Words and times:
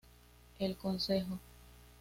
El 0.57 0.77
Consejo". 0.77 1.37